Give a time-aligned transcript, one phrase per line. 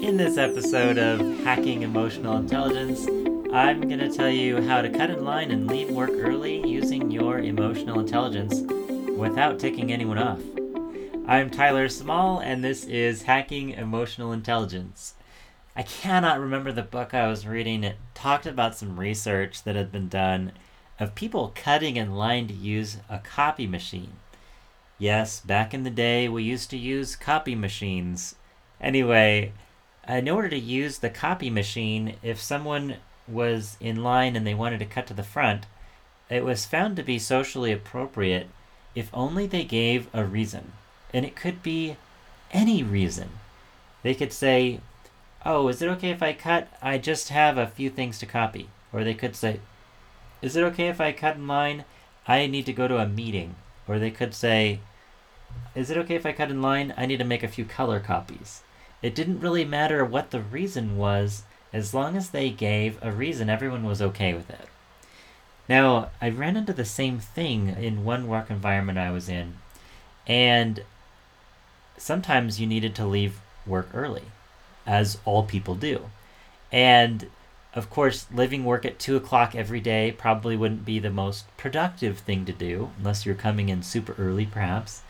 [0.00, 3.06] In this episode of Hacking Emotional Intelligence,
[3.52, 7.10] I'm going to tell you how to cut in line and leave work early using
[7.10, 8.60] your emotional intelligence
[9.16, 10.40] without ticking anyone off.
[11.26, 15.14] I'm Tyler Small, and this is Hacking Emotional Intelligence.
[15.74, 17.82] I cannot remember the book I was reading.
[17.82, 20.52] It talked about some research that had been done
[21.00, 24.12] of people cutting in line to use a copy machine.
[24.98, 28.34] Yes, back in the day, we used to use copy machines.
[28.78, 29.52] Anyway,
[30.08, 34.54] Uh, in order to use the copy machine, if someone was in line and they
[34.54, 35.66] wanted to cut to the front,
[36.30, 38.48] it was found to be socially appropriate
[38.94, 40.72] if only they gave a reason.
[41.12, 41.96] And it could be
[42.52, 43.30] any reason.
[44.02, 44.80] They could say,
[45.44, 46.68] Oh, is it okay if I cut?
[46.82, 48.68] I just have a few things to copy.
[48.92, 49.60] Or they could say,
[50.42, 51.84] Is it okay if I cut in line?
[52.26, 53.54] I need to go to a meeting.
[53.86, 54.80] Or they could say,
[55.74, 56.94] Is it okay if I cut in line?
[56.96, 58.62] I need to make a few color copies.
[59.06, 63.48] It didn't really matter what the reason was, as long as they gave a reason,
[63.48, 64.66] everyone was okay with it.
[65.68, 69.58] Now, I ran into the same thing in one work environment I was in,
[70.26, 70.82] and
[71.96, 74.24] sometimes you needed to leave work early,
[74.84, 76.10] as all people do.
[76.72, 77.30] And
[77.74, 82.18] of course, living work at 2 o'clock every day probably wouldn't be the most productive
[82.18, 85.02] thing to do, unless you're coming in super early, perhaps.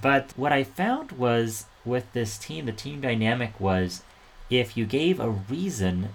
[0.00, 4.02] But what I found was with this team, the team dynamic was
[4.48, 6.10] if you gave a reason,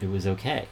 [0.00, 0.68] it was okay.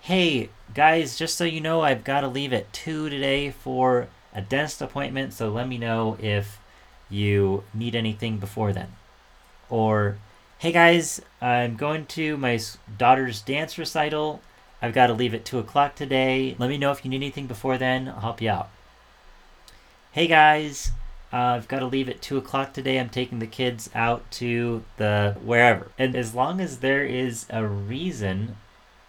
[0.00, 4.42] Hey, guys, just so you know, I've got to leave at 2 today for a
[4.42, 6.58] dentist appointment, so let me know if
[7.08, 8.88] you need anything before then.
[9.70, 10.18] Or,
[10.58, 12.58] hey guys, I'm going to my
[12.98, 14.42] daughter's dance recital.
[14.82, 16.54] I've got to leave at 2 o'clock today.
[16.58, 18.08] Let me know if you need anything before then.
[18.08, 18.68] I'll help you out.
[20.12, 20.92] Hey guys,
[21.34, 22.96] uh, I've got to leave at 2 o'clock today.
[22.96, 25.90] I'm taking the kids out to the wherever.
[25.98, 28.56] And as long as there is a reason,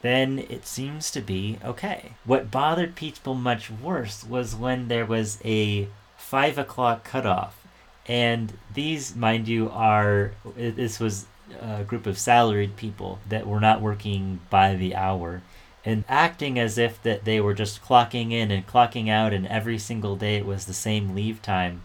[0.02, 2.14] then it seems to be okay.
[2.24, 5.88] What bothered people much worse was when there was a
[6.18, 7.64] 5 o'clock cutoff.
[8.08, 11.28] And these, mind you, are, this was
[11.62, 15.44] a group of salaried people that were not working by the hour
[15.84, 19.78] and acting as if that they were just clocking in and clocking out and every
[19.78, 21.84] single day it was the same leave time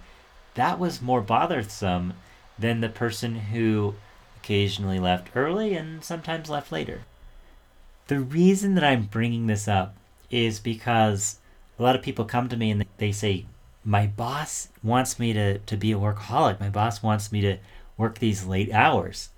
[0.55, 2.15] that was more bothersome
[2.59, 3.95] than the person who
[4.37, 7.03] occasionally left early and sometimes left later.
[8.09, 9.97] The reason that I'm bringing this up
[10.31, 11.39] is because
[11.79, 13.47] a lot of people come to me and they say,
[13.85, 16.59] My boss wants me to, to be a workaholic.
[16.59, 17.59] My boss wants me to
[17.97, 19.31] work these late hours.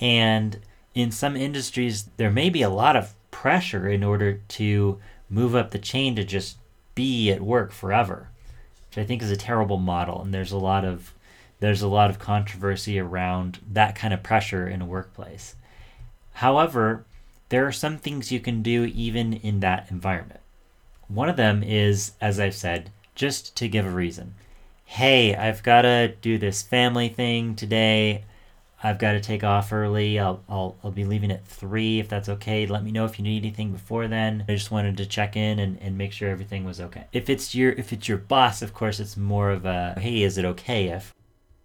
[0.00, 0.58] And
[0.94, 5.70] in some industries, there may be a lot of pressure in order to move up
[5.70, 6.58] the chain to just
[6.94, 8.30] be at work forever
[8.96, 10.22] which I think is a terrible model.
[10.22, 11.12] And there's a lot of
[11.60, 15.54] there's a lot of controversy around that kind of pressure in a workplace.
[16.34, 17.04] However,
[17.48, 20.40] there are some things you can do even in that environment.
[21.08, 24.34] One of them is, as I've said, just to give a reason.
[24.84, 28.24] Hey, I've got to do this family thing today.
[28.82, 30.18] I've got to take off early.
[30.18, 32.66] I'll, I'll, I'll be leaving at 3 if that's okay.
[32.66, 34.44] Let me know if you need anything before then.
[34.48, 37.04] I just wanted to check in and, and make sure everything was okay.
[37.12, 40.36] If it's your if it's your boss, of course it's more of a hey, is
[40.36, 41.14] it okay if?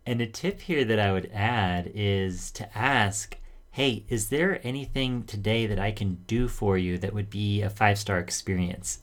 [0.06, 3.38] And a tip here that I would add is to ask,
[3.72, 7.70] hey, is there anything today that I can do for you that would be a
[7.70, 9.00] five-star experience?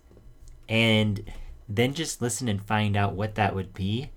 [0.69, 1.25] And
[1.69, 4.10] then just listen and find out what that would be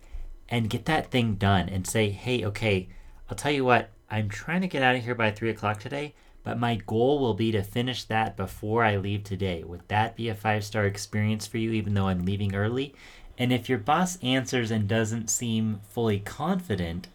[0.49, 2.89] and get that thing done and say, hey, okay,
[3.31, 6.13] I'll tell you what, I'm trying to get out of here by 3 o'clock today,
[6.43, 9.63] but my goal will be to finish that before I leave today.
[9.63, 12.93] Would that be a five star experience for you, even though I'm leaving early?
[13.37, 17.07] And if your boss answers and doesn't seem fully confident,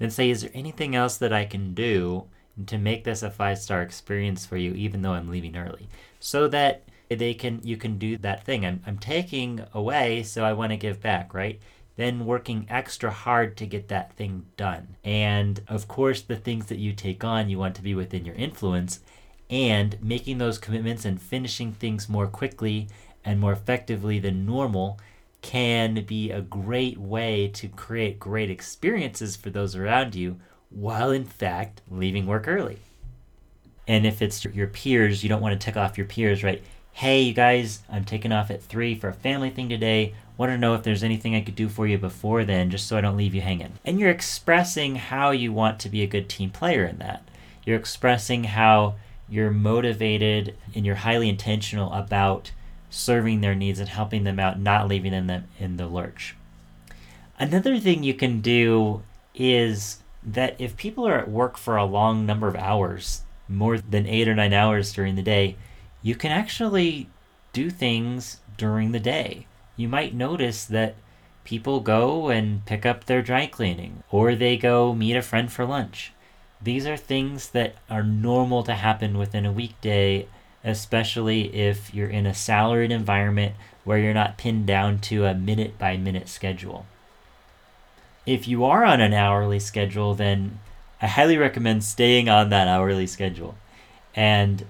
[0.00, 2.24] then say, Is there anything else that I can do
[2.66, 5.88] to make this a five star experience for you, even though I'm leaving early?
[6.18, 8.66] So that they can you can do that thing.
[8.66, 11.60] I'm, I'm taking away, so I want to give back, right?
[11.96, 14.96] Then working extra hard to get that thing done.
[15.02, 18.34] And of course, the things that you take on, you want to be within your
[18.34, 19.00] influence.
[19.48, 22.88] And making those commitments and finishing things more quickly
[23.24, 24.98] and more effectively than normal
[25.40, 30.40] can be a great way to create great experiences for those around you
[30.70, 32.78] while, in fact, leaving work early.
[33.88, 36.62] And if it's your peers, you don't want to tick off your peers, right?
[36.96, 40.56] Hey, you guys, I'm taking off at 3 for a family thing today want to
[40.56, 43.18] know if there's anything I could do for you before then, just so I don't
[43.18, 43.74] leave you hanging.
[43.84, 47.22] And you're expressing how you want to be a good team player in that.
[47.66, 48.94] You're expressing how
[49.28, 52.52] you're motivated and you're highly intentional about
[52.88, 56.34] serving their needs and helping them out, not leaving them in the lurch.
[57.38, 59.02] Another thing you can do
[59.34, 63.20] is that if people are at work for a long number of hours,
[63.50, 65.56] more than eight or nine hours during the day,
[66.02, 67.08] you can actually
[67.52, 69.46] do things during the day.
[69.76, 70.94] You might notice that
[71.44, 75.64] people go and pick up their dry cleaning, or they go meet a friend for
[75.64, 76.12] lunch.
[76.60, 80.26] These are things that are normal to happen within a weekday,
[80.64, 83.54] especially if you're in a salaried environment
[83.84, 86.86] where you're not pinned down to a minute by minute schedule.
[88.24, 90.58] If you are on an hourly schedule, then
[91.00, 93.54] I highly recommend staying on that hourly schedule
[94.16, 94.64] and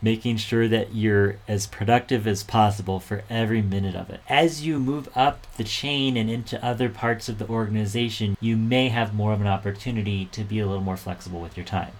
[0.00, 4.20] making sure that you're as productive as possible for every minute of it.
[4.28, 8.88] As you move up the chain and into other parts of the organization, you may
[8.88, 11.92] have more of an opportunity to be a little more flexible with your time.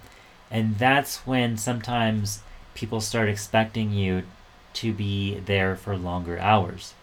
[0.51, 2.43] And that's when sometimes
[2.75, 4.23] people start expecting you
[4.75, 6.95] to be there for longer hours.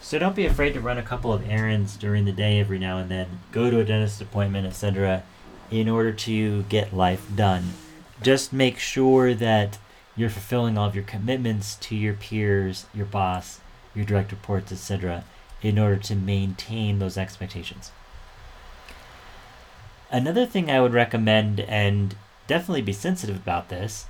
[0.00, 2.98] So don't be afraid to run a couple of errands during the day every now
[2.98, 5.22] and then, go to a dentist appointment, etc.,
[5.70, 7.72] in order to get life done.
[8.22, 9.78] Just make sure that
[10.16, 13.60] you're fulfilling all of your commitments to your peers, your boss,
[13.94, 15.24] your direct reports, etc.,
[15.62, 17.90] in order to maintain those expectations.
[20.10, 22.14] Another thing I would recommend, and
[22.46, 24.06] definitely be sensitive about this,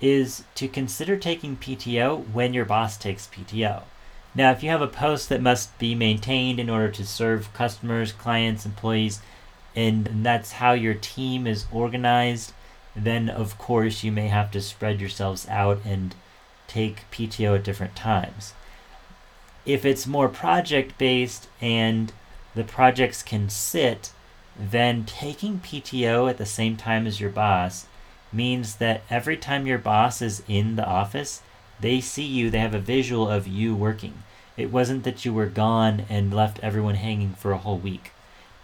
[0.00, 3.82] is to consider taking PTO when your boss takes PTO.
[4.34, 8.12] Now, if you have a post that must be maintained in order to serve customers,
[8.12, 9.20] clients, employees,
[9.74, 12.52] and that's how your team is organized,
[12.94, 16.14] then of course you may have to spread yourselves out and
[16.66, 18.54] take PTO at different times.
[19.66, 22.12] If it's more project based and
[22.54, 24.10] the projects can sit,
[24.58, 27.86] then taking PTO at the same time as your boss
[28.32, 31.42] means that every time your boss is in the office,
[31.80, 34.22] they see you, they have a visual of you working.
[34.56, 38.12] It wasn't that you were gone and left everyone hanging for a whole week.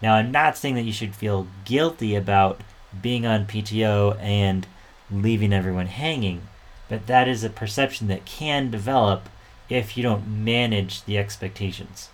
[0.03, 2.61] Now, I'm not saying that you should feel guilty about
[3.03, 4.67] being on PTO and
[5.11, 6.43] leaving everyone hanging,
[6.89, 9.29] but that is a perception that can develop
[9.69, 12.11] if you don't manage the expectations.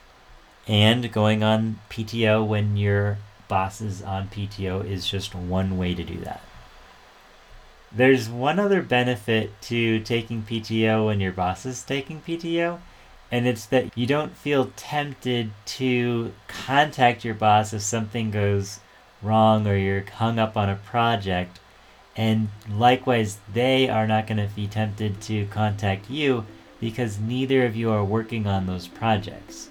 [0.67, 3.19] And going on PTO when your
[3.49, 6.41] boss is on PTO is just one way to do that.
[7.95, 12.79] There's one other benefit to taking PTO when your boss is taking PTO,
[13.31, 18.81] and it's that you don't feel tempted to contact your boss if something goes
[19.23, 21.59] wrong or you're hung up on a project.
[22.17, 26.45] And likewise, they are not going to be tempted to contact you
[26.81, 29.71] because neither of you are working on those projects.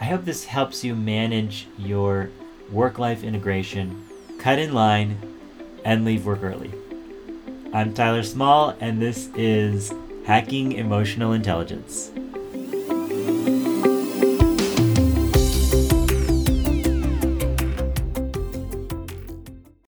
[0.00, 2.30] I hope this helps you manage your
[2.70, 4.06] work life integration,
[4.38, 5.18] cut in line,
[5.84, 6.72] and leave work early.
[7.72, 9.92] I'm Tyler Small, and this is
[10.26, 12.10] Hacking Emotional Intelligence.